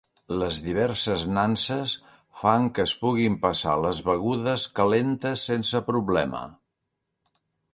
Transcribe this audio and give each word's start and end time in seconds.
Les 0.43 0.59
diverses 0.67 1.25
nanses 1.33 1.91
fan 2.39 2.65
que 2.77 2.85
es 2.89 2.93
puguin 3.03 3.37
passar 3.45 3.75
les 3.87 4.01
begudes 4.09 4.67
calentes 4.81 5.45
sense 5.51 5.83
problema. 5.91 6.43